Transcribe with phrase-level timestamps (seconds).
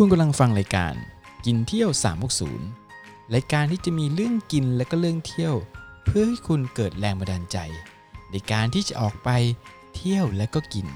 [0.00, 0.94] คุณกำลังฟังรายการ
[1.46, 1.90] กินเที่ยว
[2.62, 5.54] 360 รายการที่จะมีเรื่องกินและก็เรื่องเที่ยว
[6.04, 7.58] เพื่อให้คุณเกิดแรงบันดาลใจ
[8.30, 9.30] ในการที่จะออกไป
[9.94, 10.86] เที่ยวและก็กิน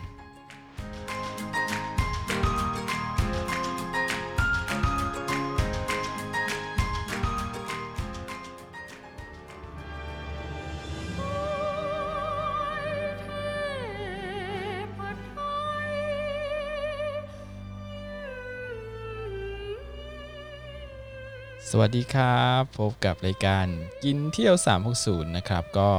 [21.72, 23.66] สวัสดีครับ พบกับรายการ
[24.04, 24.54] กินเที่ยว
[24.96, 25.90] 360 นะครับ ก็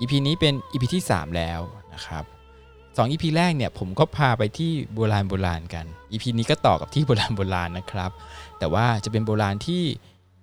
[0.00, 1.60] EP นี้เป็น EP ที่ 3 แล้ว
[1.94, 2.24] นะครับ
[2.70, 8.10] 2 EP แรกเนี่ยผมก็พาไปที่โบราณโบราณกัน EP นี้ก็ต่อกับที่โบราณโบราณนะครับ
[8.58, 9.82] แต่ว่าจะเป็นโบราณที่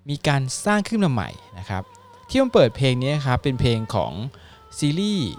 [0.10, 1.84] มีการสร้างขึ้นมาใหม่นะครับ
[2.30, 4.14] ที่ผมเปิดเพลงนี้ครับเป็นเพลงของ
[4.80, 5.30] ซีรีส์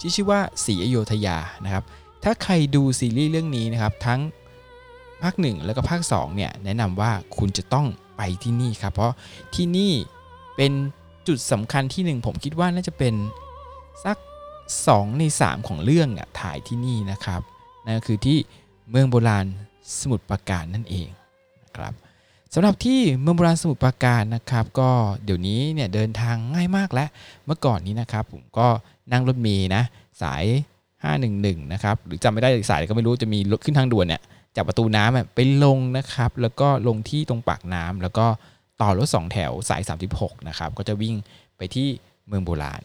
[0.00, 1.84] ที่ชื่อว่าสีอโยธยานะครับ
[2.24, 4.20] ถ้าใครดูซีรีส์เรื่องนี้นะครับทั้ง
[5.22, 9.12] ภาค 1 แล้วก็ภาค2เนี่ยแนะนำว่าคุณจะต้อง ไปที่นี่ครับ เพราะ
[9.54, 9.92] ที่นี่
[10.56, 10.72] เป็น
[11.28, 13.14] จุดสำคัญที่หนึ่งผมคิดว่าน่าจะเป็น
[14.04, 14.16] สัก
[14.68, 17.40] 2 ใน 3 ของเรื่องอะถ่ายที่นี่นะครับ
[17.84, 18.38] นั่นก็คือที่
[18.90, 19.46] เมืองโบราณ
[19.98, 21.08] สมุทรปราการนั่นเอง
[21.64, 21.92] นะครับ
[22.54, 24.90] สำหรับที่เมืองโบราณสมุทรปราการนะครับ ก็
[25.24, 27.08] เดี๋ยวนี้เนี่ยเดินทางง่ายมากแล้ว
[27.46, 28.66] เมื่อก่อนนี้นะครับ ผมก็
[29.12, 29.82] นั่งรถเมล์นะ
[30.22, 30.44] สาย
[31.08, 34.22] 511 นะครับ หรือจำไม่ได้สายก็ไม่รู้จะมีรถขึ้นทางด่วนเนี่ย
[34.56, 38.26] จากประตูน้ำไปลงนะครับ แล้วก็ลงที่ตรงปากน้ำแล้วก็
[38.80, 39.82] ต่อรถ2แถวสาย
[40.14, 41.14] 36 นะครับ ก็จะวิ่ง
[41.56, 41.88] ไปที่
[42.26, 42.82] เมืองโบราณ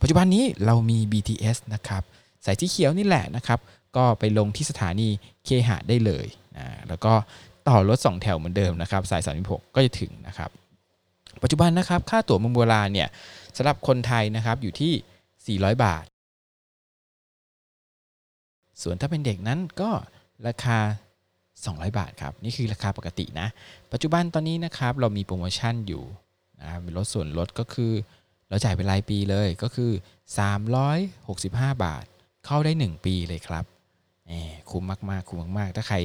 [0.00, 2.02] ปัจจุบันนี้เรามี BTS นะครับ
[2.44, 3.58] สายสีเขียวนี่แหละนะครับ
[3.96, 5.08] ก็ไปลงที่สถานี
[5.44, 6.26] เคหะได้เลย
[6.56, 7.12] นะแล้วก็
[7.68, 10.50] ต่อรถ2แถวเหมือนเดิมนะครับสาย 36 ก็จะถึงนะครับ
[11.42, 13.08] ปัจจุบันนะครับค่าตั๋วเมืองโบราณเนี่ย
[13.56, 16.04] สำหรับคนไทยนะครับอยู่ที่ 400 บาท
[18.82, 19.90] ส่วนถ้าเป็นเด็กนั้นก็
[20.48, 20.78] ราคา
[21.38, 23.48] 200 บาทครับ นี่คือราคาปกตินะ
[23.92, 26.04] ปัจจุบันตอนนี้นะครับเรามีโปรโมชั่นอยู่
[26.60, 27.92] นะครับลดส่วนลดก็คือ
[28.48, 29.90] เราจ่ายเป็นรายปีเลยก็คือ
[30.68, 32.04] 365 บาท
[32.46, 33.64] เข้าได้ 1 ปีเลยครับ
[34.26, 34.32] แหม
[34.70, 35.96] คุ้มมากๆคุ้มมากๆ ถ้าใคร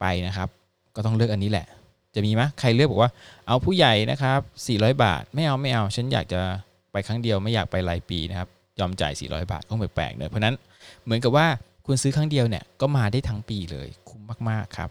[0.00, 0.48] ไปนะครับ
[0.96, 1.66] ก็ต้องเลือกอันนี้แหละ
[2.14, 3.10] จะมีไหมใครเลือกบอกว่า
[3.46, 4.40] เอาผู้ใหญ่นะครับ
[4.70, 6.40] 400 บาท ไม่เอาไม่เอา ฉันอยากจะ
[6.92, 8.48] ไปครั้งเดียวไม่อยากไปรายปีนะครับ
[8.80, 10.54] ยอมจ่าย 400 บาทก็แปลกๆเนอะเพราะนั้น
[11.04, 11.46] เหมือนกับว่า
[11.86, 14.90] คุณซื้อครั้งเดียวเนี่ยก็มาได้ทั้งปีเลยคุ้มมากๆครับ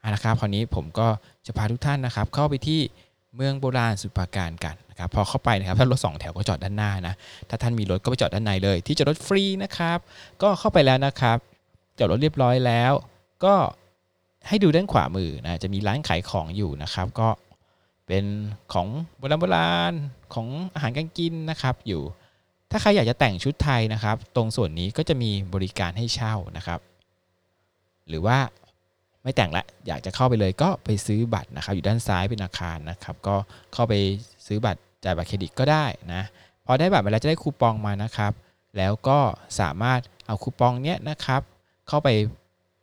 [0.00, 1.08] เอาละครับคราวนี้ผมก็
[1.46, 2.80] จะพาทุกท่านนะครับ เข้าไปที่
[3.34, 7.14] เมืองโบราณสุปาการกันนะครับพอเข้าไปนะครับถ้ารถสองแถวก็จอดด้านหน้านะ
[7.48, 9.98] ถ้าท่านมีรถก็ไปจอดด้านในเลย ที่จอดรถฟรีนะครับ
[10.42, 11.38] ก็เข้าไปแล้วนะครับ
[11.98, 12.92] จอดรถเรียบร้อยแล้ว
[13.44, 13.54] ก็
[14.48, 17.28] ให้ดูด้านขวามือนะจะมีร้านขายของอยู่นะครับ ก็
[18.06, 18.24] เป็น
[18.72, 18.86] ของ
[19.18, 19.92] โบราณโบราณ
[20.34, 22.02] ของอาหารการกินนะครับอยู่
[22.72, 26.80] ถ้าใครอยากจะแต่งชุดไทยนะครับ ตรงส่วนนี้ก็จะมีบริการให้เช่านะครับ
[28.08, 28.38] หรือว่า
[29.22, 33.36] ไม่แต่งละอยากจะเข้าไปเลยก็ไปซื้อบัตรนะครับ อยู่ด้านซ้ายเป็นอาคารนะครับ ก็
[33.72, 33.94] เข้าไป
[34.46, 36.22] ซื้อบัตรจ่ายบัตรเครดิตก็ได้นะ
[36.66, 38.32] พอได้บัตรมาแล้วจะได้คูปองมานะครับ
[38.76, 39.18] แล้วก็
[39.60, 41.40] สามารถเอาคูปองเนี้ยนะครับ
[41.88, 42.08] เข้าไป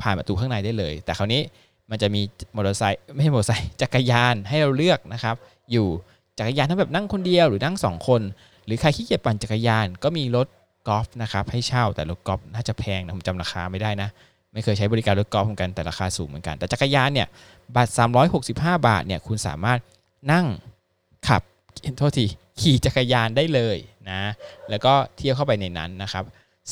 [0.02, 1.42] ผ่านประตูข้างในได้เลย แต่คราวนี้
[1.90, 2.22] มันจะมี
[2.56, 5.36] มอเตอร์ไซค์ไม่ใช่มอเตอร์ไซค์จักรยานให้เราเลือกนะครับ
[5.72, 5.88] อยู่
[6.40, 8.22] จักรยานทั้งแบบนั่งคนเดียวหรือนั่งสองคน
[8.70, 10.48] รือใครขี้เกียจปั่นจักรยาน ก็มีรถ
[10.88, 14.10] กอล์ฟนะครับให้เช่าแต่รถกอล์ฟน่าจะแพงนะผมจำราคาไม่ได้นะ
[14.54, 17.28] ไม่เคยใช้บริการรถกอล์ฟเหมือนกันแต่ราคาสูงเหมือนกัน แต่จักรยานเนี่ย
[17.76, 17.92] บัตร
[18.40, 19.80] 365 บาทเนี่ยคุณสามารถ
[20.32, 20.46] นั่ง
[21.28, 21.42] ขับ
[21.98, 22.26] โทษที
[22.62, 23.78] ขี่จักรยานได้เลย
[24.10, 24.22] นะ
[24.70, 26.24] แล้วก็เที่ยวเข้าไปในนั้นนะครับ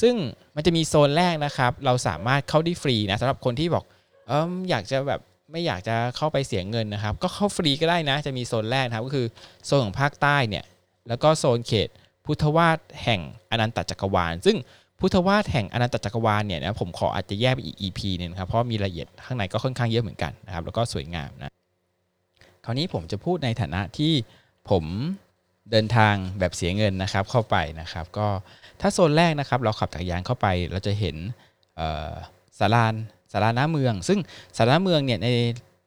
[0.01, 0.15] ซึ่ง
[0.55, 3.83] มันจะมีโซนแรกนะครับ เราสามารถเข้าได้ฟรีนะสำหรับคนที่บอก
[4.27, 5.21] เอออยากจะแบบ
[5.51, 9.25] ไม่อยากจะเข้าไปเสียเงินนะครับ ก็เข้าฟรีก็ได้นะ จะมีโซนแรกครับก็คือ
[9.65, 10.63] โซนของภาคใต้เนี่ย
[11.07, 11.89] แล้วก็โซนเขต
[12.25, 14.57] พุทธวาสแห่งอนันตจักรวาล ซึ่ง
[14.99, 21.51] พุทธวาสแห่งอนันตจักรวาลเนี่ยนะผมขออาจจะแยกไปอีก EP นึงนะครับเพราะมีรายละเอียดข้างในก็ค่อนข้างเยอะเหมือนกันนะครับแล้วก็สวยงามนะ
[22.65, 24.13] คราวนี้ผมจะพูดในฐานะที่
[24.69, 24.83] ผม
[25.71, 28.27] เดินทางแบบเสียเงินนะครับเข้าไปนะครับ ก็
[28.81, 31.15] ถ้าโซนแรกนะครับ เราขับจักรยานเข้าไปเราจะเห็น
[32.59, 32.93] สาราน
[33.31, 34.19] สาราหน้าเมือง ซึ่ง
[34.57, 35.27] สาราน้าเมืองเนี่ยใน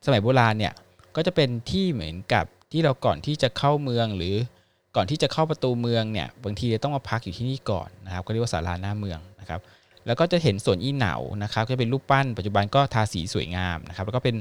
[0.06, 0.72] สมัยโบราณเนี่ย
[1.16, 4.34] ก็จะเป็นที่เหมือนกับที่เราก่อนที่จะเข้าเมืองหรือ
[4.96, 9.60] ก่อนที่จะเข้าประตูเมืองเนี่ยบางทีต้องมาพักอยู่ที่นี่ก่อนนะครับก็เรียกว่าศาลาหน้าเมืองนะครับ
[10.06, 14.36] แล้วก็จะเห็นสวนอีเหนานะครับก็เป็นรูปปั้นปัจจุบันก็ทาสีสวยงามนะครับแล้วก็เป็น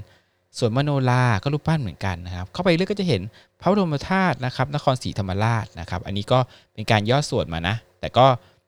[0.60, 3.22] สวนมโนราก็รูปปั้นเหมือนกันนะครับ เข้าไปเรื่อยก็จะเห็น
[3.62, 6.40] พระบรมธาตุนะครับนครศรีธรรมราชนะครับ อันนี้ก็
[6.74, 8.26] เป็นการย่อส่วนมานะ แต่ก็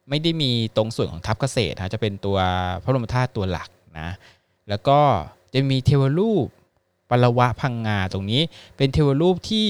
[0.10, 2.38] ไม่ได้มีตรงส่วนของทัพเกษตรนะจะเป็นตัว
[2.84, 3.70] พระบรมธาตุตัวหลัก
[4.00, 4.10] นะ
[4.70, 5.00] แล้วก็
[5.54, 6.48] จะมีเทวรูป
[7.10, 8.42] ปรวะพังงาตรงนี้
[8.78, 9.68] เป็นเทวรูปที่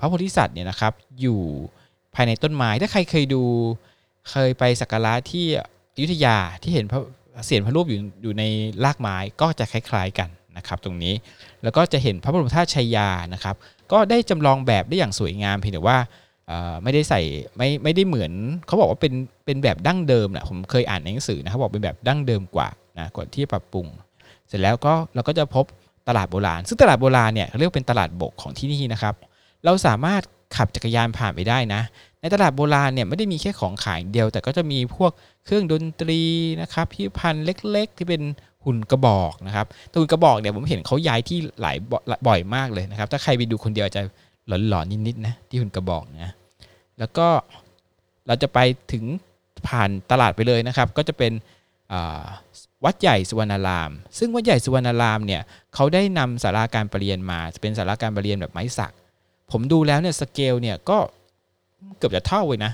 [0.00, 1.40] พระโพธิสัตว์เนี่ยนะครับอยู่
[2.14, 3.42] ภายในต้นไม้ถ้าใครเคยดู
[4.30, 5.46] เคยไปสักการะที่
[5.94, 7.00] อยุธยาที่เห็นพระ
[7.46, 8.44] เสียนพระรูปอยู่อยู่ใน
[8.84, 11.14] รากไม้ก็จะคล้ายๆกันนะครับตรงนี้
[11.62, 13.56] แล้วก็จะเห็นพระบรมธาตุชัยยานะครับ
[13.92, 15.98] ก็ได้จำลองแบบได้อย่างสวยงามเพียงแต่ว่า
[16.82, 17.20] ไม่ได้ใส่
[17.56, 18.32] ไม่ไม่ได้เหมือน
[18.66, 19.12] เขาบอกว่าเป็น
[19.44, 22.68] เป็นแบบดั้งเดิมนะผมเคยอ่านในหนังสือนะครับบอกเป็นแบบดั้งเดิมกว่า
[22.98, 23.86] นะก่อนที่ปรับปรุง
[24.48, 25.64] เสร็จแล้วก็เราก็จะพบ
[26.08, 29.14] ตลาดโบราณ ซึ่งตลาดโบราณเนี่ยเรียกเป็นตลาดบกของที่นี่นะครับ
[29.64, 30.22] เราสามารถ
[30.56, 31.82] ขับจักรยานผ่านไปได้นะ
[32.20, 35.12] ในตลาดโบราณเนี่ยไม่ได้มีแค่ของขายเดียว แต่ก็จะมีพวก
[35.44, 36.20] เครื่องดนตรี
[36.60, 38.22] นะครับพิพิธภัณฑ์เล็ก ๆ ที่เป็น
[38.64, 41.76] หุ่นกระบอกนะครับตัวหุ่นกระบอกเนี่ยผมเห็นเขาย้ายที่หลาย
[42.26, 44.02] บ่อยมากเลยนะครับ ถ้าใครไปดูคนเดียวจะ
[44.68, 46.32] หลอนๆนิดๆนะที่หุ่นกระบอกนะ
[46.98, 47.26] แล้วก็
[48.26, 48.58] เราจะไป
[48.92, 49.04] ถึง
[49.68, 51.32] ผ่านตลาดไปเลยนะครับ ก็จะเป็น
[52.84, 55.42] วัดใหญ่สุวรรณาราม ซึ่งวัดใหญ่สุวรรณารามเนี่ย
[55.74, 58.92] เขาได้นำสาราการประเรียนมา จะเป็นสาราการประเรียนแบบไม้สัก
[59.52, 60.98] ผมดูแล้วเนี่ยสเกลเนี่ยก็
[61.98, 62.72] เกือบจะเท่าเลยนะ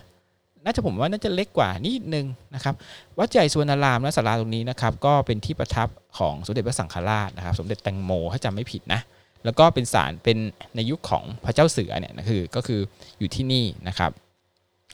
[0.64, 2.74] น่าจะผมว่าน่าจะเล็กกว่านิดนึงนะครับ
[3.18, 5.88] วัดใหญ่สุวรรณารามและศาลาตรงนี้นะครับก็เป็นที่ประทับ
[6.18, 9.00] ของสมเด็จพระสังฆราชนะครับ สมเด็จแตงโมถ้าจำไม่ผิดนะ
[9.44, 10.36] แล้วก็เป็นศาลเป็น
[10.76, 12.80] ในยุคของพระเจ้าเสือเนี่ยนะคือก็คือ
[13.18, 14.10] อยู่ที่นี่นะครับ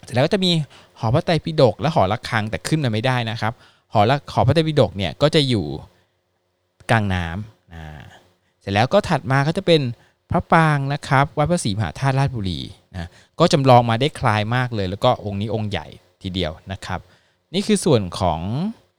[0.05, 0.51] เสร็จแล้วก็จะมี
[0.99, 3.53] หอพระไตรปิฎกและหอระฆังแต่ขึ้นมาไม่ได้นะครับ
[3.93, 5.67] หอละหอพระไตรปิฎกเนี่ยก็จะอยู่
[6.91, 7.83] กลางน้ำนะ
[8.61, 9.81] เสร็จแล้วก็ถัดมาก็จะเป็น
[10.31, 12.61] พระปางนะครับวัดพระศรีมหาธาตุราชบุรี
[12.95, 13.09] นะ
[13.41, 15.87] ก็จำลองมาได้คลายมากเลย แล้วก็องค์นี้องค์ใหญ่
[16.23, 17.01] ทีเดียวนะครับ
[17.55, 18.41] นี่คือส่วนของ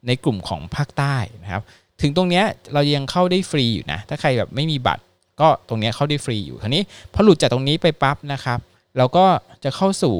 [0.06, 1.62] ในกลุ่มของภาคใต้นะครับ
[2.00, 2.42] ถึงตรงนี้
[2.72, 5.02] เรายังเข้าได้ฟรีอยู่นะ ถ้าใครแบบไม่มีบัตร
[5.40, 6.82] ก็ตรงนี้เข้าได้ฟรีอยู่ทีนี้
[7.12, 8.58] พอหลุดจากตรงนี้ไปปั๊บนะครับ
[8.96, 9.26] เราก็
[9.64, 10.16] จะเข้าสู่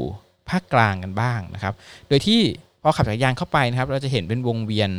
[0.49, 1.75] ภาคกลางกันบ้างนะครับ
[2.09, 2.41] โดยที่
[2.83, 4.91] พอขับจักรยานเข้าไปนะครับ เราจะเห็นเป็นวงเวียน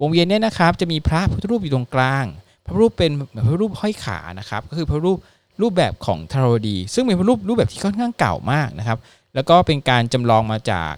[0.00, 2.24] วงเวียนเนี่ยนะครับ จะมีพระพุทธรูปอยู่ตรงกลาง
[2.66, 3.10] พระรูปเป็น
[3.46, 5.18] พระรูปห้อยขานะครับ ก็คือพระรูป
[5.60, 8.98] รูปแบบของทารดี ซึ่งเป็นรูปรูปแบบที่ค่อนข้างเก่ามากนะครับ
[9.34, 10.94] แล้วก็เป็นการจำลองมาจาก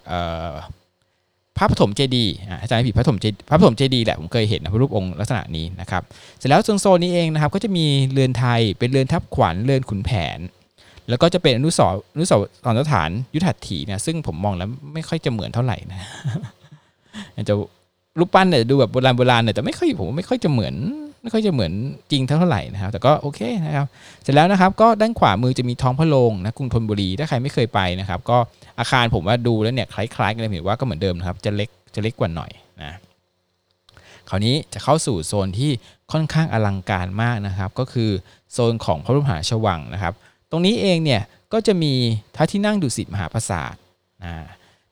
[1.56, 2.26] พระปฐมเจดี
[2.62, 6.02] อาจารย์ผิดพระปฐมเจพระปฐมเจดีแหละผมเคยเห็นนะรูปองค์ลักษณะนี้นะครับ
[6.38, 10.38] เสร็จแล้วโซนนี้เองนะครับ ก็จะมีเรือนไทยเป็นเรือนทับขวัญเรือนขุนแผน
[11.08, 12.32] แล้วก็จะเป็นอนุสรอนุส
[12.72, 16.00] รสถานยุทธถีเนี่ยซึ่งผมมองแล้วไม่ค่อยจะเหมือนเท่าไหร่นะ
[17.48, 17.54] จะ
[18.18, 20.74] รูปปั้นเนี่ยดูแบบโบราณโบราณเนี่ยแต่ไม่ค่อยผมไม่ค่อยจะเหมือน
[21.24, 21.72] ไม่ค่อยจะเหมือน
[22.10, 23.86] จริงเท่าไหร่นะครับ แต่ก็โอเคนะครับ
[24.22, 28.38] เสร็จแล้วนะครับ ก็ด้านขวามือจะมีท้องพระโรงนะกรุงธนบุรี ถ้าใครไม่เคยไปนะครับ ก็
[28.78, 32.50] อาคารผมว่าดูแล้วเนี่ยคล้ายๆกันเลยเห็นว่าก็เหมือนเดิมนะครับ จะเล็กจะเล็กกว่าหน่อย
[32.82, 32.92] นะ
[34.28, 35.70] คราวนี้จะเข้าสู่โซนที่
[36.12, 38.10] ค่อนข้างอลังการมากนะครับ ก็คือ
[38.52, 40.14] โซนของพระบรมหาชวังนะครับ
[40.50, 41.22] ตรงนี้เองเนี่ย
[41.52, 41.92] ก็จะมี
[42.36, 43.74] พระที่นั่งดุสิตมหาปราสาท
[44.22, 44.32] นะ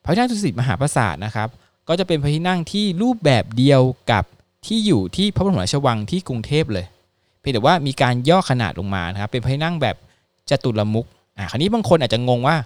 [0.04, 1.48] พระที่นั่งดุสิตมหาปราสาทนะครับ
[1.88, 4.24] ก็จะเป็นพระที่นั่งที่รูปแบบเดียวกับ
[4.66, 6.86] ที่อยู่ที่พระบรมราชวังที่กรุงเทพเลย
[7.40, 9.96] เพียงแต่ว่ามีการย่อขนาดลงมานะครับ เป็นพระนั่งแบบ
[10.50, 11.06] จตุรมุก
[11.36, 12.56] อ่าคราวนี้บางคนอาจจะงงว่า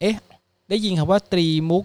[0.00, 0.14] เอ๊ะ
[0.68, 1.84] ได้ยินคำว่าตรีมุก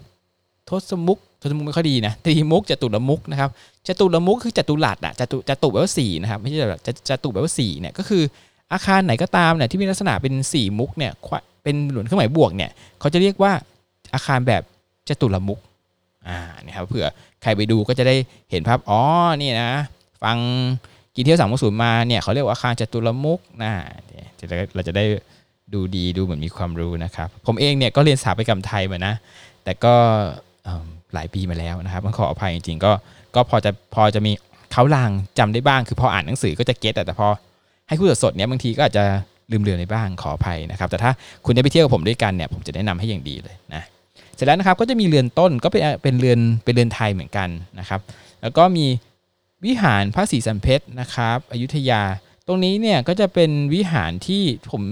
[0.68, 3.50] ทศมุกทศมุกไม่ค่อยดีนะตรีมุกจตุรมุกนะครับ
[3.86, 8.22] จตุรมุกคือจตุรัสอะจตุจตุแปลว่าสี่นะครับไม่ใช่แบบจตุแปลว่าสี่เนี่ยก็คือ
[8.72, 11.12] อาคารไหนก็ตามเนี่ยที่มีลักษณะเป็นสี่มุกเนี่ย
[11.62, 12.70] เป็นหลวนเครื่องหมายบวกเนี่ย
[13.00, 13.52] เขาจะเรียกว่า
[14.14, 14.62] อาคารแบบ
[15.08, 15.58] จตุรมุก
[16.28, 17.06] อ่านี่ครับเผื่อ
[17.42, 18.16] ใครไปดูก็จะได้
[18.50, 19.00] เห็นภาพอ๋อ
[19.42, 19.70] นี่นะ
[20.22, 20.38] ฟัง
[21.16, 23.72] กินเที่ยวสามศูนย์มาเนี่ยเขาเรียกว่าอาคารจตุรมุกนะ
[24.74, 25.04] เราจะได้
[25.74, 29.14] ดูดีดูเหมือนมีความรู้นะครับ ผมเองเนี่ยก็เรียนสถาปัตยกรรมไทยมานะ
[29.64, 29.94] แต่ก็
[31.14, 32.92] หลายปีมาแล้วนะครับมันขออภัยจริงๆ ก็
[33.34, 34.32] ก็พอจะพอจะมี
[34.72, 37.28] เขาลางจำได้บ้าง คือพออ่านหนังสือก็จะเก็ตแต่พอ
[37.88, 39.04] ให้คู่สดเนี่ยบางทีก็อาจจะ
[39.50, 41.10] ลืมเลือนในบ้างขออภัยนะครับ แต่ถ้า
[41.44, 43.82] คุณได้ไปเที่ยวกับผมด้วยกันเนี่ยผมจะแนะนำให้อย่างดีเลยนะ
[44.42, 48.00] ร็จแล้วนะครับก็จะมีเรือนต้นก็เป็นเป็นเรือนเป็นเรือนไทยเหมือนกันนะครับ
[48.42, 48.86] แล้วก็มี
[49.64, 52.02] วิหารพระศรีสัมเพชรนะครับ อยุธยา
[52.46, 54.82] ตรงนี้เนี่ยก็จะเป็นวิหารที่ผม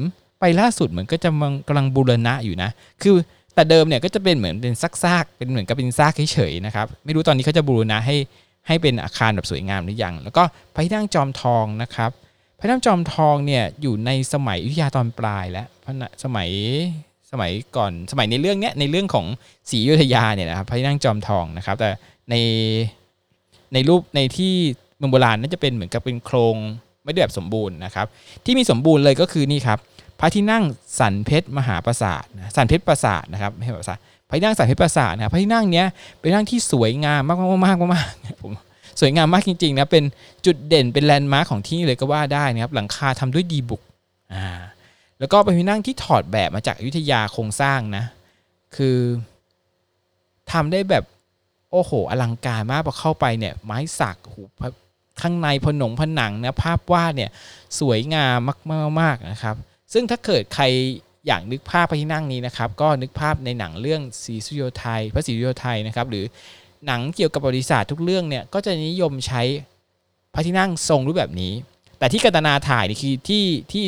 [0.40, 1.30] ไปล่าสุดเหมือนก็จะ
[1.68, 2.70] กำลังบูรณะอยู่นะ
[3.02, 3.16] คือ
[3.54, 8.16] แต่เดิมเนี่ยก็จะเป็นเหมือนเป็นซากๆเป็นเหมือนกับเป็นซากเฉยๆนะครับ ไม่รู้ตอนนี้เขาจะบูรณะให้
[8.66, 10.42] ให้เป็นอาคารแบบสวยงามหรือยัง แล้วก็
[10.74, 12.10] พระที่นั่งจอมทองนะครับ
[12.58, 15.66] พระนั่งจอมทองเนี่ยอยู่ในสมัยอยุธยาตอนปลายแล้ว
[16.24, 16.48] สมัย
[17.32, 19.26] สมัยก่อนสมัยในเรื่องเนี้ยในเรื่องของ
[19.70, 21.90] ศรีอยุธยาเนี่ยนะครับพระที่นั่งจอมทองนะครับ แต่
[22.30, 22.34] ใน
[23.74, 24.52] ในรูปในที่
[24.96, 26.56] เมืองโบราณน่าจะเป็นเหมือนกับเป็นโครง
[27.04, 28.06] ไม่ได้แบบสมบูรณ์นะครับ
[28.44, 29.78] ที่มีสมบูรณ์เลยก็คือนี่ครับ
[30.20, 30.64] พระที่นั่ง
[31.00, 32.24] สันเพชรมหาปราสาท
[32.56, 35.86] สันเพชรปราสาทนะครับไม่ใช่ปราสาทพระที่นั่งสันเพชรปราสาทนะพระที่นั่งเนี้ย
[36.20, 38.06] เป็นนั่งที่สวยงามมากมากมากมาก
[38.42, 38.52] ผม
[39.00, 40.04] สวยงามมากจริงๆนะเป็น
[40.46, 43.82] จุดเด่นเป็นแลนด์มาร์คของที่นี่เลยก็ว่าได้นะครับหลังคาทำด้วยดีบุก
[44.34, 44.44] อ่า
[45.20, 48.04] แล้วก็เป็นที่นั่งที่ถอดแบบมาจากอยุธยาโครงสร้างนะ
[48.76, 48.98] คือ
[50.52, 51.04] ทำได้แบบ
[51.72, 54.42] โอ้โห อลังการมากพอเข้าไปเนี่ย ไม้สักหู
[55.20, 57.30] ข้างในผนงผนังนะภาพวาดเนี่ย
[57.80, 58.38] สวยงาม
[59.00, 59.56] มากๆนะครับ
[59.92, 60.64] ซึ่งถ้าเกิดใคร
[61.26, 66.24] อยากนึกภาพพระที่นั่งนี้นะครับ ก็นึกภาพในหนังเรื่องสีสุโยไทยพระศรีสุโยไทยนะครับ หรือ
[66.86, 69.42] หนังเกี่ยวกับประวัติศาสตร์ทุกเรื่องเนี่ยก็จะนิยมใช้
[70.34, 71.52] พระที่นั่งทรงรูปแบบนี้
[71.98, 73.84] แต่ที่กัตนาถ่ายนี่คือที่ที่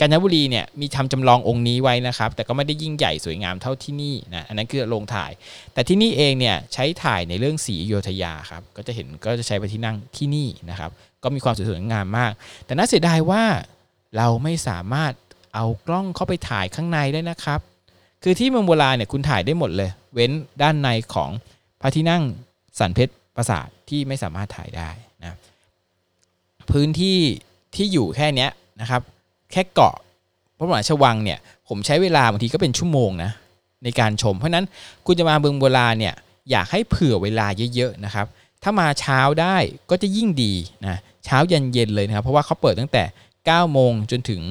[0.00, 5.30] กาญจนบุรีเนี่ยมีทำจำลององค์นี้ไว้นะครับ แต่ก็ไม่ได้ยิ่งใหญ่สวยงามเท่าที่นี่นะอันนั้นคือโรงถ่าย
[5.72, 10.90] แต่ที่นี่เองเนี่ยใช้ถ่ายในเรื่องสีอโยธยาครับก็จะเห็นก็จะใช้ไปที่นั่งที่นี่นะครับ
[11.22, 12.32] ก็มีความสวยงามมาก
[12.66, 13.44] แต่น่าเสียดายว่า
[14.16, 15.12] เราไม่สามารถ
[15.54, 17.60] เอากล้องเข้าไปถ่ายข้างในได้นะครับ
[18.22, 21.30] คือที่เมืองโบราณเนี่ยคุณถ่ายได้หมดเลย เว้นด้านในของ
[21.80, 22.22] พระที่นั่ง
[22.78, 24.90] สันเพชรปราสาทที่ไม่สามารถถ่ายได้
[25.22, 25.38] นะ
[26.70, 27.18] พื้นที่
[27.74, 28.48] ที่อยู่แค่นี้
[28.80, 29.02] นะครับ
[29.52, 29.94] แค่เกาะ
[30.58, 31.38] พระมหาชวังเนี่ย
[31.68, 33.30] ผมใช้เวลาบางทีก็เป็นชั่วโมงนะ
[33.84, 34.66] ในการชม เพราะนั้น
[35.06, 36.14] คุณจะมาเมืองโบราณเนี่ย
[36.50, 38.26] อยากให้เผื่อเวลาเยอะๆนะครับ
[38.62, 39.56] ถ้ามาเช้าได้
[39.90, 40.52] ก็จะยิ่งดี
[40.86, 43.02] นะเช้าเย็นเย็นเลยนะครับเพราะว่าเขาเปิดตั้งแต่
[43.36, 44.42] 9 โมงจนถึง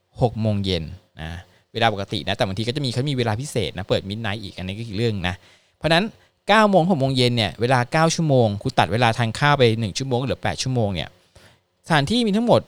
[0.00, 0.84] 6 โมงเย็น
[1.20, 1.30] นะ
[1.72, 5.34] เวลาปกตินะแต่บางทีก็จะมีเขามีเวลาพิเศษนะเปิดมิดไนท์อีกอันนี้ก็อีกเรื่องนะ
[5.78, 6.04] เพราะฉะนั้น
[6.38, 11.08] 9โมง6โมงเย็นเนี่ยเวลา 9 ชั่วโมงคุณตัดเวลาทานข้าวไป 1 ชั่วโมงเหลือ 8 ชั่วโมงเนี่ย
[11.86, 12.60] สถานที่มีทั้งหมด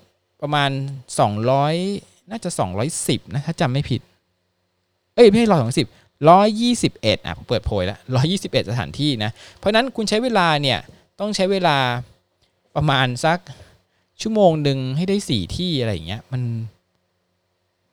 [0.42, 0.70] ประมาณ
[1.50, 2.50] 200 น่าจะ
[2.92, 4.00] 210 นะ ถ้าจำไม่ผิด
[5.14, 5.88] เอ้ย ไม่ใช่ร้อยสองสิบ
[6.30, 10.78] ร้อยยี่สิบเอ็ดอะผมเปิดโพยแล้วร้อยี่สิบเอ็ดสถานที่นะ เพราะนั้นคุณใช้เวลาเนี่ย
[11.20, 11.76] ต้องใช้เวลา
[12.76, 13.38] ประมาณสัก
[14.22, 16.42] ชั่วโมงหนึ่งให้ได้สี่ที่อะไรอย่างเงี้ย มัน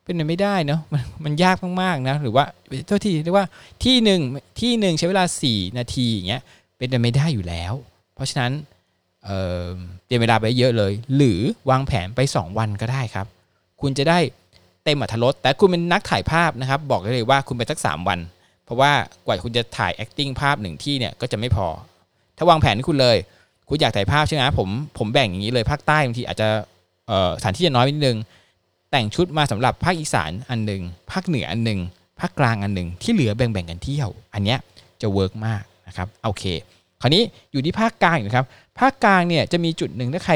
[0.03, 2.45] เป็นไปไม่ได้เนาะมันมันยากมากๆนะ หรือว่า
[2.87, 3.47] โทษทีเรียกว่า
[3.83, 4.21] ที่หนึ่ง
[4.61, 6.41] ที่หนึ่งใช้เวลาสี่นาทีอย่างเงี้ย
[6.77, 7.73] เป็นไปไม่ได้อยู่แล้ว
[8.15, 8.51] เพราะฉะนั้น
[10.05, 11.39] เตรียมเวลาไปเยอะเลย หรือ
[11.69, 13.27] วางแผนไป 2 วันก็ได้ครับ
[13.81, 14.19] คุณจะได้
[14.83, 18.19] เต็มอัธรสแต่คุณเป็นนักถ่ายภาพนะครับ บอกได้เลยว่าคุณไปสักสามวัน
[18.65, 18.91] เพราะว่า
[19.25, 21.67] กว่าคุณจะถ่าย acting ภาพหนึ่งที่เนี่ยก็จะไม่พอ
[22.37, 23.17] ถ้าวางแผนให้คุณเลย
[23.69, 26.47] คุณอยากถ่ายภาพใช่ไหมผมผมแบ่งอย่างนี้เลยภาคใต้บางทีอาจจะ
[27.39, 28.17] สถานที่จะน้อยนิดนึง
[28.91, 31.79] แต่งชุดมาสำหรับภาคอีสานอันหนึ่งภาคเหนืออันหนึ่ง
[32.19, 34.59] ภาคกลางอันหนึ่งที่เหลือแบ่งๆกันเที่ยว อันเนี้ย
[35.01, 36.43] จะ work มากนะครับโอเค
[37.03, 38.45] คราวนี้อยู่ที่ภาคกลางนะครับ
[38.79, 40.35] ภาคกลางเนี่ยจะมีจุดหนึ่งถ้าใคร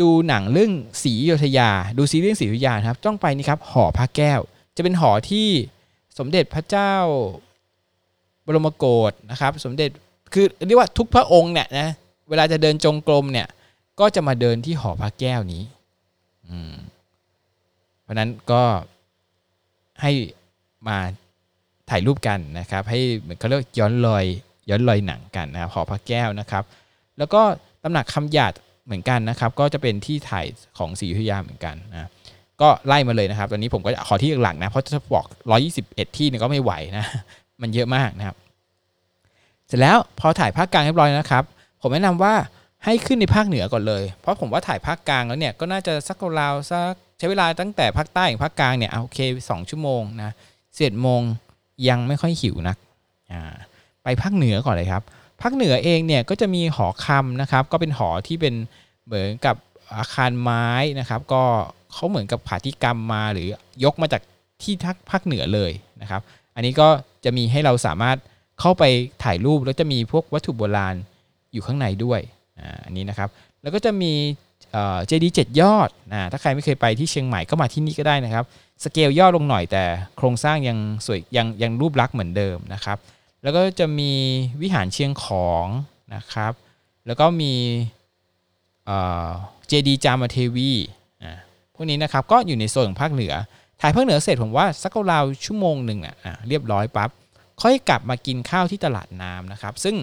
[0.00, 0.72] ดูหนังเรื่อง
[1.02, 4.40] ศรีอโยธยา ดูซีรีส์ศรีอโยธยาครับต้องไปนี่ครับหอพระแก้ว
[4.76, 5.48] จะเป็นหอที่
[6.18, 6.94] สมเด็จพระเจ้า
[8.46, 9.90] บรมโกศนะครับ สมเด็จ
[10.32, 11.88] คือเรียกว่าทุกพระองค์เนี่ยนะ
[12.28, 13.46] เวลาจะเดินจงกรมเนี่ย
[14.00, 15.62] ก็จะมาเดินที่หอพระแก้วนี้
[16.48, 16.74] อืม
[18.02, 18.62] เพราะฉะนั้นก็
[20.02, 20.12] ให้
[20.88, 20.98] มา
[21.90, 24.24] ถ่ายรูปกันนะครับ ให้เหมือนเขาเรียกย้อนรอย
[24.70, 26.64] ย้อนรอยหนังกันนะครับหอพระแก้วนะครับ
[27.18, 27.42] แล้วก็
[27.82, 28.52] ตำหนักคำหยาด
[28.86, 30.46] เหมือนกันนะครับ ก็จะเป็นที่ถ่าย
[30.78, 32.08] ของศรีอยุธยาเหมือนกันนะ
[32.60, 35.26] ก็ไล่มาเลยนะครับ ตอนนี้ผมก็ขอที่หลักๆนะ เพราะจะบอก
[35.72, 37.04] 121 ที่เนี่ยก็ไม่ไหวนะ
[37.62, 38.36] มันเยอะมากนะครับ
[39.66, 41.44] เสร็จแล้วพอถ่ายภาคกลางเรียบร้อยนะครับ
[41.80, 42.34] ผมแนะนำว่า
[42.84, 49.18] ให้ขึ้นในภาคเหนือก่อนเลย เพราะผมว่าถ่ายภาคกลางแล้วเนี่ยก็น่าจะสักราวสักใช้เวลาตั้งแต่ภาคใต้ถึงภาคกลางเนี่ยเอาโอเค
[49.50, 50.34] สองชั่วโมงนะ
[50.76, 51.20] เจ็ดโมง
[51.88, 52.76] ยังไม่ค่อยหิวนัก
[53.32, 53.54] อ่า
[54.06, 55.02] ไปภาคเหนือก่อนเลยครับ
[55.42, 58.54] ภาคเหนือเองเนี่ยก็จะมีหอคำนะครับ ก็เป็นหอที่เป็น
[59.06, 59.56] เหมือนกับ
[59.96, 60.66] อาคารไม้
[61.00, 61.42] นะครับ ก็
[61.92, 63.48] เขาเหมือนกับผาธิกรรมมาหรือ
[63.84, 64.22] ยกมาจาก
[64.62, 66.20] ที่ทักภาคเหนือเลยนะครับ
[66.54, 66.88] อันนี้ก็
[67.24, 68.16] จะมีให้เราสามารถ
[68.60, 68.84] เข้าไป
[69.24, 70.94] ถ่ายรูปแล้วจะมีพวกวัตถุโบราณ
[71.52, 72.20] อยู่ข้างในด้วย
[72.84, 73.28] อันนี้นะครับ
[73.62, 74.12] แล้วก็จะมี
[75.06, 78.44] เจดีเจ็ดยอดนะถ้าใครไม่เคยไปที่เชียงใหม่ก็มาที่นี่ก็ได้นะครับ
[78.84, 79.84] สเกลย่อลงหน่อยแต่
[80.16, 82.98] โครงสร้างยังสวยยังยังรูปลักษณ์เหมือนเดิมนะครับ
[83.46, 84.12] แล้วก็จะมี
[84.62, 85.66] วิหารเชียงของ
[86.14, 86.52] นะครับ
[87.06, 87.52] แล้วก็มี
[88.86, 90.70] เจดีจามเทวี
[91.74, 93.34] พวกนี้นะครับก็อยู่ในโซนของภาคเหนือ
[93.80, 96.16] ถ่ายภาคเหนือเสร็จผมว่าสักราวชั่วโมงหนึ่งอะ
[96.48, 97.10] เรียบร้อยปั๊บ
[97.62, 99.94] ค่อยกลับมากินข้าวที่ตลาดน้ำนะครับ ซึ่ง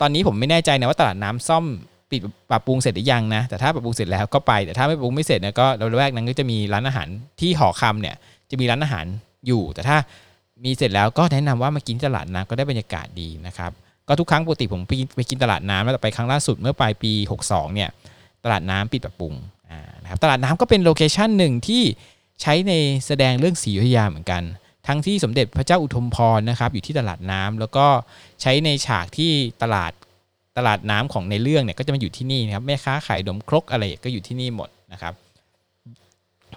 [0.00, 1.64] ตอนนี้ผมไม่แน่ใจนะว่าตลาดน้ำซ่อม
[2.10, 7.08] ปิดปรับปรุงเสร็จหรือยังนะแต่ถ้าปรับปรุงเสร็จแล้วก็ไปแต่ถ้าไม่ปรับปรุงไม่เสร็จเนี่ยก็เราแวกนั้นก็จะมีร้านอาหาร
[7.40, 8.16] ที่หอคำเนี่ย
[8.50, 9.06] จะมีร้านอาหาร
[9.46, 9.96] อยู่ แต่ถ้า
[10.64, 13.70] มีเสร็จแล้วก็แนะนำว่ามากินตลาดน้ำก็ได้บรรยากาศดีนะครับ
[14.08, 17.12] ก็ทุกครั้งปกติผมไปไปกินตลาดน้ำแล้วไปครั้งล่าสุดเมื่อปลายปี
[17.44, 17.90] 62เนี่ย
[18.44, 19.34] ตลาดน้ำปิดปรับปรุง
[20.02, 21.82] นะครับตลาดน้ำก็เป็นโลเคชันหนึ่งที่
[22.42, 22.72] ใช้ใน
[23.06, 24.42] แสดงเรื่องศรีอยุธยาเหมือนกัน
[24.86, 27.86] ทั้งที่สมเด็จพระเจ้าอุทุมพรนะครับอยู่ที่ตลาดน้ำแล้วก็
[28.42, 29.30] ใช้ในฉากที่
[29.62, 29.92] ตลาด
[30.58, 35.14] ตลาดน้ำของในเรื่องเนี่ยก็จะมาอยู่ที่นี่นะครับแม่ค้าขายดมครกอะไรก็อยู่ที่นี่หมดนะครับ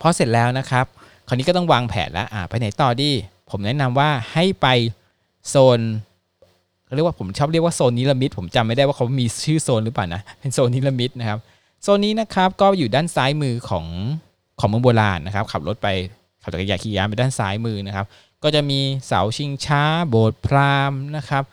[0.01, 0.86] พอเสร็จแล้วนะครับ
[1.27, 3.12] คราวนี้ก็ต้องวางแผนแล้วอ่าไปไหนต่อดี
[3.51, 4.67] ผมแนะนำว่าให้ไป
[5.50, 5.79] โซน
[6.96, 11.39] เรียกว่าผมชอบเรียกว่าโซนนิรมิตผมจำไม่ได้ว่าเขามีชื่อโซนหรือเปล่านะเป็นโซนนิรมิตนะครับ
[11.84, 13.86] โซนนี้นะครับก็อยู่ด้านซ้ายมือของ
[14.60, 15.88] ของเมืองโบราณนะครับ ขับรถไป
[16.43, 18.05] ขับจักรยานขี่ยานไปด้านซ้ายมือนะครับ
[18.43, 21.43] ก็จะมีเสาชิงช้า โบสถ์พราหมณ์นะครับ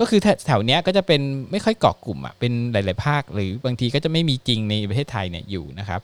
[0.00, 6.00] ก็คือแถวเนี้ยก็จะเป็นไม่ค่อยเกาะกลุ่มอะเป็นหลาย ๆ ภาค หรือบางทีก็จะไม่มีจริงในประเทศไทยเนี่ยอยู่นะครับ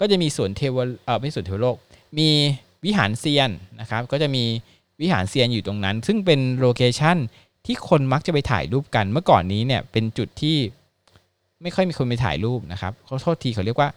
[0.00, 1.76] ก็จะมีสวนเทวเออไม่สวนเทวโลก
[2.18, 2.28] มี
[2.84, 4.44] วิหารเซียนนะครับ ก็จะมี
[5.00, 7.16] วิหารเซียนอยู่ตรงนั้น ซึ่งเป็น location
[7.66, 10.56] ที่คนมักจะไปถ่ายรูปกันเมื่อก่อนนี้เนี่ยเป็นจุดที่
[11.62, 13.88] ไม่ค่อยมีคนไปถ่ายรูปนะครับเขาโทษทีเขาเรียกว่า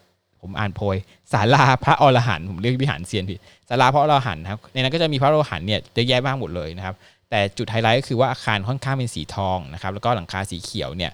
[0.42, 0.98] ผมผมอ่านโพย
[1.34, 3.40] ศาลาพระอรหันต์ผมเรียกวิหารเซียนผิด
[3.70, 6.96] ศาลาพระอรหันต์ครับในนั้นก็จะมีพระอรหันต์เนี่ยเยอะแยะมากหมดเลยนะครับ
[7.30, 11.12] แต่จุดไฮไลท์ก็คือว่าอาคารค่อนข้างเป็นสีทองนะครับ แล้วก็หลังคาสีเขียวเนี่ย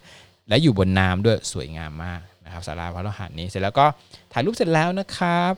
[0.50, 3.86] และอยู่บนน้ำด้วยสวยงามมากนะครับศาลาพระอรหันต์นี้เสร็จแล้วก็
[4.32, 5.54] ถ่ายรูปเสร็จแล้วนะครับ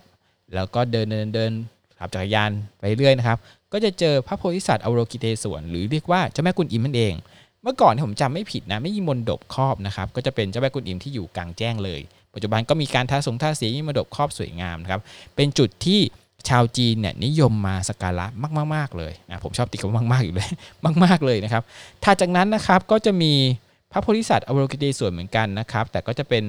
[0.55, 1.51] แล้วก็เดินเดินเดิน
[1.99, 3.37] ขับจักรยานไปเรื่อยนะครับ
[3.75, 7.13] ก็จะเจอพระโพธิสัตว์อโรกิเตศวรหรือเรียกว่าเจ้าแม่กุนอิมนั่นเอง
[7.63, 12.01] เมื่อก่อนที่ผมจำไม่ผิดนะไม่มีมนดบครอบนะครับก็จะเป็นเจ้าแม่กุนอิมที่อยู่กลางแจ้งเลย
[12.33, 15.01] ปัจจุบันก็มีการทาสงทาสีมีมนดบครอบสวยงามนะครับ
[15.35, 15.99] เป็นจุดที่
[16.49, 18.25] ชาวจีนเนี่ยนิยมมาสักการะ
[18.75, 20.49] มากๆเลยนะผมชอบติดคำว่ามาก ๆ อยู่เลย
[21.03, 21.63] มาก ๆ เลยนะครับ
[22.03, 23.33] ถัดจากนั้นนะครับก็จะมี
[23.91, 26.43] พระโพธิสัตว์อวโรกิเตศวรเหมือนกันนะครับแต่ก็จะเป็น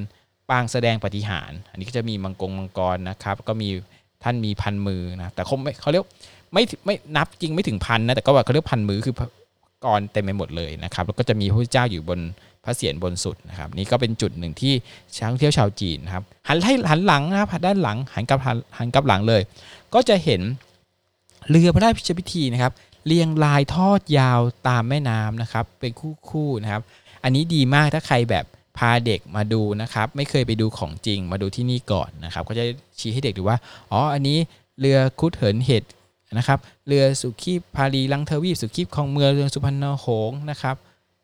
[0.50, 3.68] ปางแสดงปฏิหาร อันนี้ก็จะมีมังกรมังกรนะครับก็มี
[4.24, 6.04] ท่านมีพันมือนะแต่เขาไม่เขาเรียก
[6.52, 9.14] ไม่ไม่นับจริงไม่ถึงพันนะแต่ก็ว่าเขาเรียกพันมือคือ
[9.84, 12.20] กรเต็มไปหมดเลยนะครับ แล้วก็จะมีพระเจ้าอยู่บน
[12.64, 14.72] พระเศียรบนสุดนะครับ นี่ก็เป็นจุดหนึ่งที่
[15.16, 18.38] ชาวท่องเที่ยวชาวจีนนะครับหันให้หันหลังนะครับด้านหลังหันกลับ
[18.78, 19.42] หันกลับหลังเลย
[19.94, 20.40] ก็จะเห็น
[21.50, 22.72] เรือพระราชพิธีนะครับ
[23.06, 25.92] เรียงรายทอดยาวตามแม่น้ำนะครับ เป็น
[26.30, 26.82] คู่ๆนะครับ
[27.24, 28.44] อันนี้ดีมากถ้าใครแบบ
[28.78, 32.64] พาเด็กมาดูนะครับ ไม่เคยไปดูของจริงมาดูที่นี่ก่อนนะครับ ก็จะ
[32.98, 33.58] ชี้ให้เด็กดูว่า
[33.90, 34.38] อ๋อ อันนี้
[34.80, 35.84] เรือคุดเหินเห็ด
[36.34, 40.76] นะครับเรือสุขีพารีลังเทวีสุขีพคลองเมืองเรือสุพรรณหงษ์นะครับ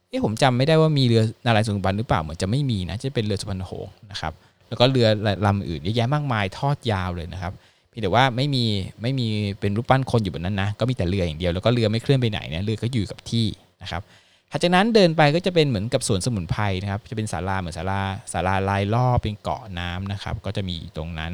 [0.09, 4.33] เอ๊ะผมจำไม่ได้ว่ามีเรือนารายสุพรรณหรือเปล่าเหมือนจะไม่มีนะจะเป็นเรือสุพรรณหงษ์นะครับ
[4.69, 5.07] แล้วก็เรือ
[5.47, 7.53] ลำอื่นเยอะแยะมากมายทอดยาวเลยนะครับ
[7.89, 8.65] เพียงแต่ว่าไม่มี
[9.03, 9.27] ไม่มี
[9.61, 13.47] เป็นรูปปั้นคนอยู่บนนั้นนะก็มีแต่เรืออย่างเดียวแล้วก็เรือไม่เคลื่อนไปไหนนะเรือก็อยู่กับที่
[13.83, 14.03] นะครับ
[14.51, 18.01] ถัดจากนั้นเดินไปก็จะเป็นเหมือนกับสวนสมุนไพรนะครับจะเป็นศาลาเหมือนศาลา
[18.33, 21.33] ศาลาลายรอบเป็นเกาะน้ำนะครับก็จะมีตรงนั้น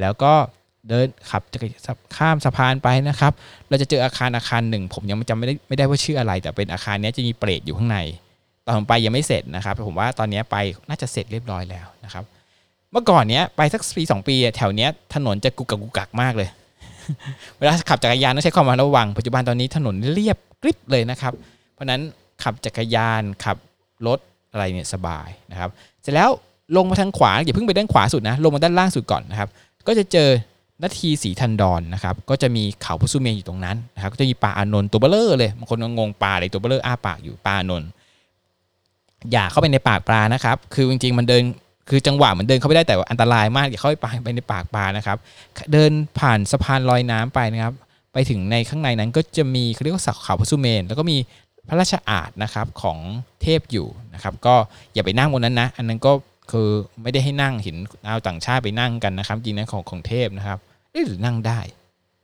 [0.00, 0.32] แล้วก็
[0.88, 1.58] เดินขับจะ
[2.16, 3.32] ข้ามสะพานไปนะครับ
[3.68, 7.98] เราจะเจออาคารอาคารหนึ่ง ผมยังจำไม่ได้ไม่ได้ว่าชื่ออะไร แต่เป็นอาคารนี้จะมีเปรตอยู่ข้างใน
[8.64, 10.56] ตอนผมไปยังไม่เสร็จนะครับผมว่าตอนนี้ไป
[10.88, 12.24] น่าจะเสร็จเรียบร้อยแล้วนะครับ
[12.92, 16.48] เมื่อก่อนเนี้ยไปสักปีสองปีแถวเนี้ยถนนจะกุกกักกุกกักมากเลย
[17.58, 21.32] เวลาขับจักรยานต้องใช้ความระวัง ปัจจุบันตอนนี้ถนนเรียบกริบเลยนะครับ
[21.74, 22.00] เพราะนั้น
[22.42, 23.56] ขับจักรยานขับ
[24.06, 24.18] รถ
[24.52, 25.70] อะไรเนี่ยสบายนะครับ
[26.02, 26.30] เสร็จแล้ว
[26.76, 29.48] ลงมาทางขวาอย่าเพิ่งไปด้านขวาสุดนะ ลงมาด้านล่างสุดก่อนนะครับ
[29.86, 30.28] ก็จะเจอ
[30.82, 37.88] นาทีสีทันดอนนะครับก็จะมีเขาพระสุเมรุอยู่ตรงนั้นนะครับก็จะมีปลาอานนท์ตัวเบ้อเร่อเลยบางคนงงปลาอะไรตัวเบ้อเร่ออ้าปากอยู่ปลาอานนท์
[39.32, 41.42] อย่าเข้าไปในปากปลานะครับ คือจริงๆมันเดิน
[41.88, 45.18] คือจังหวะมันเดินเข้าไปได้แต่ว่าอันตรายมากอย่าเข้าไปไปในปากปลานะครับ
[45.72, 47.74] เดินผ่านสะพานลอยน้ำไปนะครับ
[48.12, 51.16] ไปถึงในข้างในนั้นก็จะมีเขาเรียกว่าสักเขาพุสุเมน แล้วก็มี
[51.68, 52.98] พระราชอาณนะครับของ
[53.42, 54.54] เทพอยู่นะครับ ก็
[54.94, 56.12] อย่าไปนั่งบนนั้นนะ อันนั้นก็
[56.52, 56.68] คือ
[57.02, 60.58] ไม่ได้ให้นั่งเห็นชาต่างชาติไปนั่งกันนะครับจริงนะของของเทพนะครับ
[61.06, 61.60] หรือนั่งได้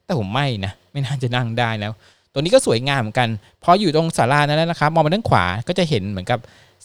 [0.07, 1.93] แต่ผมไม่นะ ไม่น่าจะนั่งได้แล้ว
[2.33, 3.29] ตัวนี้ก็สวยงามเหมือนกัน
[3.65, 6.39] พออยู่ตรงศาลานั้นแล้วนะครับ มองมาด้านขวาก็จะเห็นเหมือนกับ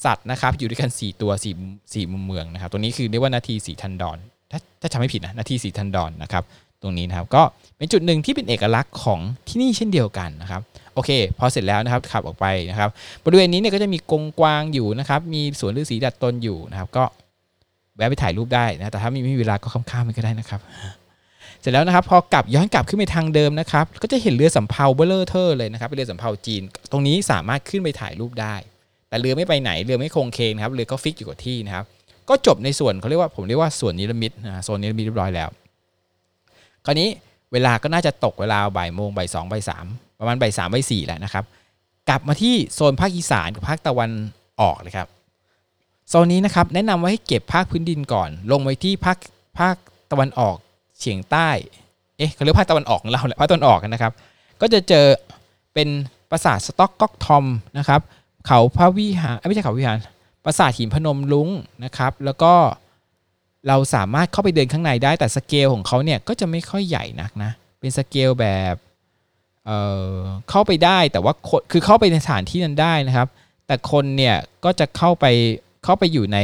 [0.06, 4.18] สัตว์นะครับ อยู่ด้วยกัน 4 ตัว4 4มุมเมืองนะครับ ตัวนี้คือเรียกว่านาทีสีทันดอน
[4.52, 6.44] ถ้าถ้าจำไม่ผิดนะนาทีสีทันดอนนะครับ
[6.82, 7.44] ตรงนี้นะครับ ก็
[7.78, 10.62] เป็นจุดหนึ่งที่เป็นเอกลักษณ์ของที่นี่เช่นเดียวกันนะครับ
[10.96, 12.90] โอเค พอเสร็จแล้วนะครับขับออกไปนะครับ
[13.26, 17.04] บริเวณนี้เนี่ยก็จะมีกงกวางอยู่นะครับ มีสวนฤาษีดัดตนอยู่นะครับ ก็
[17.96, 20.62] แวะไปถ่ายรูปได้นะแต่ถ้าไม่มีเวลาก็ข้ามๆไปก็ได้นะครับ
[21.62, 28.56] เสร็จแล้วนะครับพอกลับย้อนกลับขึ้นไปทางเดิมนะครับก็จะเห็นเรือสำเภาเบ้อเร่อเท่อเลยนะครับเป็นเรือสำเภาจีน ตรงนี้สามารถขึ้นไปถ่ายรูปได้
[29.10, 31.86] แต่เรือไม่ไปไหนเรือไม่โคลงเคลงนะครับเรือก็ fix อยู่กับที่นะครับ
[32.30, 35.50] ก็จบในส่วนเขาเรียกว่าผมเรียกว่าส่วนนิรมิตนะโซนนิรมิตเรียบร้อยแล้ว
[36.86, 37.10] คราวนี้
[37.52, 39.86] เวลาก็น่าจะตกเวลาบ่ายโมงบ่ายสองบ่ายสาม
[40.20, 41.44] ประมาณบ่ายสามบ่ายสี่แล้วนะครับ
[42.10, 44.12] กลับมาที่โซนภาคอีสานกับภาคตะวัน
[44.62, 45.08] ออกเลยครับ
[46.10, 49.18] โซนนี้นะครับแนะนำว่าให้เก็บภาคพื้นดินก่อน ลงไปที่ภาค
[49.60, 49.76] ภาค
[50.12, 50.58] ตะวันออก
[51.02, 51.50] เฉียงใต้
[52.18, 54.14] เอ๊ะเขาเรียกภาคตะวันออกของเราแหละภาคตะวันออกนะครับ
[54.62, 55.06] ก็จะเจอ
[55.74, 55.90] เป็น
[56.30, 57.46] ปราสาทสต็อกก๊อกทอม
[57.78, 58.02] นะครับ
[58.48, 59.98] เขาพระวิหารไม่ใช่เขาวิหาร
[60.46, 61.50] ปราสาทหินพนมลุง
[61.84, 62.54] นะครับ แล้วก็
[63.68, 68.76] เราสามารถเข้าไปเดินข้างในได้แต่สเกลของเขาเนี่ยก็จะไม่ค่อยใหญ่นักนะ เป็นสเกลแบบ
[69.66, 70.12] เอ่อ
[70.50, 71.34] เข้าไปได้แต่ว่า
[71.72, 73.28] คือเข้าไปในสถานที่นั้นได้นะครับ
[73.68, 75.26] แต่คนเนี่ยก็จะเข้าไป
[75.84, 76.40] เข้าไปอยู่ใน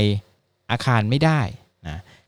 [0.72, 1.42] อาคารไม่ได้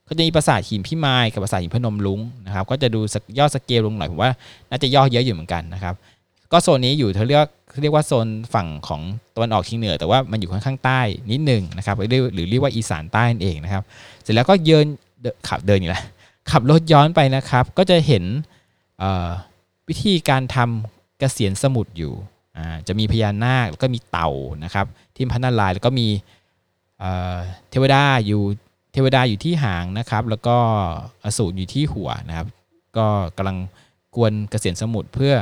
[0.09, 2.99] ก็จะมีปราสาทหินพิมายกับปราสาทหินพนมลุงนะครับ ก็จะดู
[3.37, 4.31] ย่อสเกลลงหน่อยผมว่า
[4.69, 5.93] น่าจะย่อเยอะอยู่เหมือนกันนะครับ
[6.51, 7.41] ก็โซนนี้อยู่เขาเรียก
[7.81, 9.01] เรียกว่าโซนฝั่งของ
[9.35, 13.83] ตะวันออกเฉียงเหนือ แต่ว่ามันอยู่ค่อนข้างใต้นิดหนึ่งนะครับหรือหรือเรียกว่าอีสานใต้นั่นเองนะครับ
[14.21, 14.85] เสร็จแล้วก็เยิน
[15.47, 16.03] ขับเดินอยู่แล้ว
[16.51, 18.23] ขับรถย้อนไปนะครับ ก็จะเห็น
[19.89, 22.13] วิธีการทำเกษียณสมุทรอยู่
[22.87, 24.29] จะมีพญานาคแล้วก็มีเต่า
[24.63, 26.07] นะครับที่พันนาลายแล้วก็มี
[27.69, 28.41] เทวดาอยู่
[28.91, 30.57] เทวดาอยู่ที่หางนะครับ แล้วก็
[31.23, 32.47] อสูรอยู่ที่หัวนะครับ
[32.97, 33.57] ก็กำลัง
[34.15, 35.33] กวนเกษียณสมุทรเพื่อ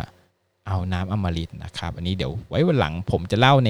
[0.68, 3.70] เอาน้ำอมฤตนะครับ อันนี้เดี๋ยวไว้วันหลังผมจะเล่าใน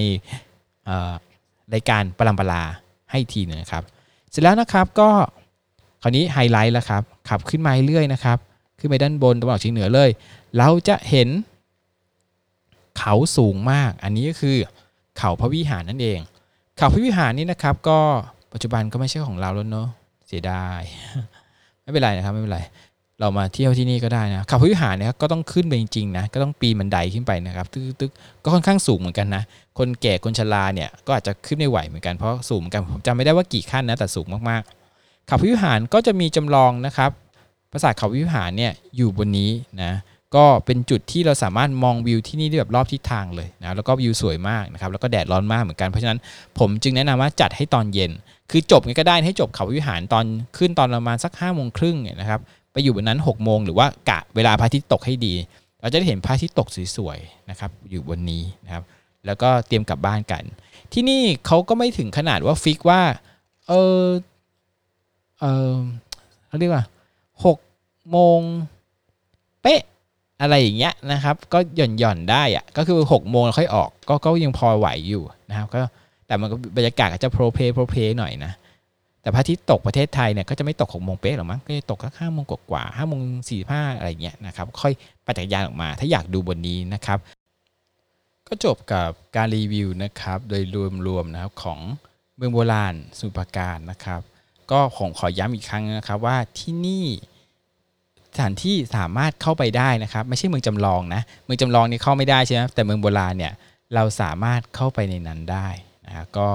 [1.74, 2.63] รายการปรำปลา
[3.12, 3.84] ให้ทีนึงครับ
[4.30, 5.10] เสร็จแล้วนะครับก็
[6.02, 8.38] คราวนี้ไฮไลท์แล้วครับขับขึ้นมาเรื่อยนะครับ
[8.80, 10.10] ขึ้นไปด้านบนตะวันออกเฉียงเหนือเลย
[10.58, 11.30] เราจะเห็น
[12.98, 14.56] เขาสูงมาก อันนี้ก็คือ
[15.18, 16.20] เขาพระวิหารนั่นเอง
[16.78, 18.00] เขาพระวิหารนี่นะครับก็
[18.58, 19.88] ปัจจุบันก็ไม่ใช่ของเราแล้วเนาะ
[20.28, 20.82] เสียดาย
[21.84, 22.60] ไม่เป็นไรนะครับไม่เป็นไร
[23.20, 29.43] เรามาเที่ยวที่นี่ก็ได้นะเขาพระวิหารเนี่ยก็ต้องขึ้นไปจริงๆนะก็ต้องปีนบันไดขึ้นไปนะครับตึ๊กๆก็ค่อนข้างสูงเหมือนกันนะ
[29.78, 37.12] คนแก่คนชราเนี่ยก็อาจจะขึ้นไม่ไหวเหมือนกันเพราะสูงเหมือนกันผมจำไม่ได้ว่ากี่ขั้นนะแต่สูงมากๆเขาพระวิหารก็จะมีจำลองนะครับ
[37.72, 39.52] ปราสาทเขาวิหารเนี่ยอยู่บนนี้
[39.84, 39.93] นะ
[40.36, 46.20] ก็เป็นจุดที่เราสามารถมองวิวที่นี่ได้แบบรอบทิศทางเลยนะแล้วก็วิวสวยมากนะครับแล้วก็แดดร้อนมากเหมือนกันเพราะฉะนั้น
[46.60, 48.12] ผมจึงแนะนำว่าจัดให้ตอนเย็น
[48.52, 50.26] คือจบกันก็ได้ให้จบเขาวิหารตอน
[50.58, 52.40] ขึ้นตอนประมาณสัก5้าโมงครึ่งเนี่ยนะครับ
[52.72, 55.34] ไปอยู่บนนั้น6กโมงหรือว่ากะเวลาพระอาทิตย์ตกให้ดี
[55.82, 58.84] เราจะได้เห็นพระอาทิตย์ตกสวยๆนะครับอยู่บนนี้นะครับ
[59.26, 60.44] แล้วก็เตรียมกลับบ้านกัน
[60.94, 63.02] ที่นี่เขาก็ไม่ถึงขนาดว่าฟิกว่า
[63.68, 64.06] เออ
[65.40, 65.74] เออ
[66.48, 66.84] เขาเรียกว่า
[67.46, 67.58] หก
[68.12, 68.40] โมง
[69.62, 69.82] เป๊ะ
[70.42, 75.82] อะไรอย่างเงี้ยนะครับ ก็หย่อนหย่อนได้อะก็คือ6กโมงค่อยออกก็ก็ยังพอไหวอยู่นะครับ ก็
[76.28, 78.54] แต่มันก็บรรยากาศก็จะโปรเพโปรเพหน่อยนะ
[79.22, 84.94] แต่พระอาทิตย์ตกประเทศไทยเนี่ยก็จะไม่ตกหกโมงเป๊ะหรอกมั้งก็จะตกสักห้าโมงกว่าห้าโมงสี่ห้าอะไรเงี้ยนะครับ ค่อย
[85.26, 87.20] ปั่นจักยานออกมา ถ้าอยากดูบนนี้นะครับ
[88.48, 90.62] ก็จบกับการรีวิวนะครับ โดย
[91.08, 91.80] รวมๆนะครับของ
[92.36, 94.22] เมืองโบราณสุพรปราการนะครับ
[94.72, 97.06] ก็ของขอย้ำอีกครั้งนะครับว่าที่นี่
[98.34, 103.54] สถานที่สามารถเข้าไปได้นะครับ ไม่ใช่เมืองจำลองนะ เมืองจำลองนี่เข้าไม่ได้ใช่ไหมแต่เมืองโบราณเนี่ย
[103.96, 105.68] เราสามารถเข้าไปในนั้นได้
[106.08, 106.48] นะก็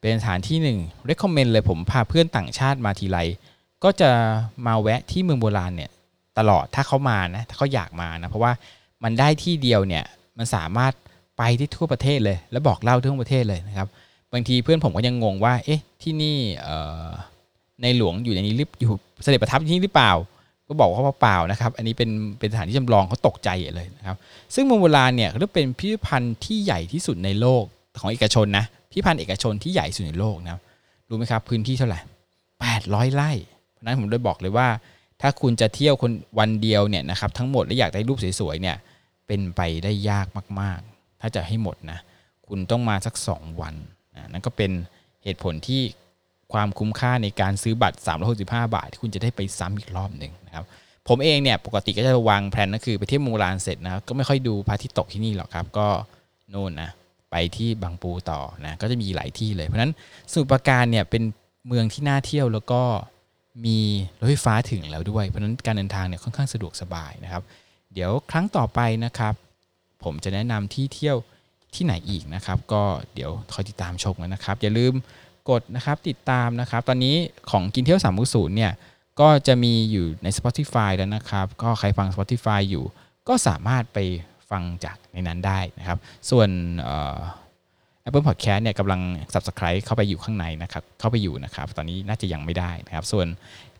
[0.00, 3.18] เป็นสถานที่หนึ่ง recommend เลยผมพาเพื่อนต่างชาติมาทีไร
[3.84, 4.10] ก็จะ
[4.66, 5.90] มาแวะที่เมืองโบราณเนี่ย
[6.38, 8.52] ตลอดถ้าเขามานะถ้าเขาอยากมานะเพราะว่า
[9.04, 10.04] มันได้ที่เดียวเนี่ย
[10.38, 10.92] มันสามารถ
[11.38, 13.88] ไปได้ทั่วประเทศเลย แล้วบอกเล่าทั่วประเทศเลยนะครับ
[14.32, 16.36] บางทีเพื่อนผมก็ยังงงว่าเอ๊ะที่นี่
[17.82, 20.12] ในหลวงอยู่ในนี้หรืออยู่เสด็จประทับที่นี่หรือเปล่า
[20.68, 24.16] ก็บอกว่าเปล่านะครับ อันนี้เป็นเป็นสถานที่จำลองเขาตกใจเลยนะครับ
[24.54, 27.64] ซึ่งเมืองโบราณเนี่ยเรียกเป็นพิพิธภัณฑ์ที่ใหญ่ที่สุดในโลก
[28.00, 30.52] ของเอกชนนะพิพิธภัณฑ์เอกชนที่ใหญ่สุดในโลกนะ
[31.08, 32.00] รู้ไหมครับพื้นที่เท่าไหร่
[32.58, 33.30] 800ไร่
[33.72, 34.68] เพราะนั้นผมเลยบอกเลยว่า
[35.20, 38.76] ถ้าคุณจะเที่ยวคนวันเดียวเนี่ยนะครับทั้งหมดและอยากได้รูปสวยๆเนี่ย
[39.26, 40.26] เป็นไปได้ยาก
[40.60, 41.98] มากๆ ถ้าจะให้หมดนะ
[42.48, 43.74] คุณต้องมาสัก 2 วัน
[44.16, 44.70] นะนั่นก็เป็น
[45.24, 45.82] เหตุผลที่
[46.52, 47.98] ความคุ้มค่าในการซื้อบัตร
[48.36, 50.64] 365 บาท ที่คุณจะได้ไปซ้ำอีกรอบหนึ่งนะครับ
[51.08, 55.86] ผมเองเนี่ยปกติก็จะวางแผนก็คือไปเที่ยวเมูลานเสร็จนะก็ไม่ค่อยดูพระอาทิตย์ตกที่นี่หรอกครับก็
[56.50, 56.90] โน่นนะ
[57.30, 59.92] ไปที่บางปูต่อนะก็จะมีหลายที่เลย เพราะนั้น
[60.32, 61.22] สุปราการเนี่ยเป็น
[61.66, 62.82] เมืองที่น่าเที่ยวแล้วก็
[63.66, 63.78] มี
[64.20, 67.42] รถไฟฟ้าถึงแล้วด้วย เพราะนั้นการเดินทางเนี่ยค่อนข้างสะดวกสบายนะครับ
[67.94, 69.34] เดี๋ยวครั้งต่อไปนะครับ
[70.04, 71.16] ผมจะแนะนำที่เที่ยว
[71.74, 72.82] ที่ไหนอีกนะครับ ก็
[73.14, 74.92] เดี๋ยวคอยติดตามชมกันนะครับ อย่าลืม
[75.50, 77.16] กดนะครับติดตามนะครับ ตอนนี้
[77.50, 78.72] ของกินเที่ยว3ามศูนย์เนี่ย
[79.20, 82.84] ก็จะมีอยู่ใน Spotify แล้วนะครับ ก็ใครฟัง Spotify อยู่
[83.28, 83.98] ก็สามารถไป
[84.50, 85.98] ฟังจากในนั้นได้นะครับ
[86.30, 86.48] ส่วน
[86.80, 87.18] เอ่อ
[88.06, 89.00] Apple Podcast เนี่ยกำลัง
[89.34, 93.26] Subscribe เข้าไปอยู่ข้างในนะครับ เข้าไปอยู่นะครับ ตอนนี้น่าจะยังไม่ได้นะครับ ส่วน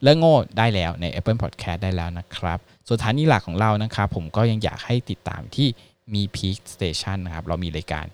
[0.03, 5.69] เรื่องโง่ได้แล้วใน Apple Podcast ได้แล้วนะครับ ส่วนฐานีหลักของเรานะครับ ผมก็ยังอยากให้ติดตามที่
[6.15, 8.07] มี Peak Station นะครับ เรามีรายการ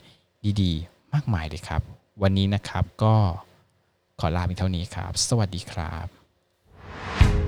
[0.63, 1.83] ดีๆ มากมายเลยครับ
[2.23, 3.15] วันนี้นะครับก็
[4.21, 7.46] ขอลาเพียงเท่านี้ครับ สวัสดีครับ